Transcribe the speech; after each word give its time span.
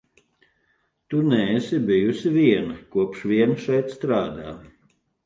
Tu 1.13 1.19
neesi 1.33 1.79
bijusi 1.89 2.31
viena, 2.37 2.79
kopš 2.97 3.21
vien 3.33 3.55
šeit 3.67 3.95
strādā. 3.99 4.57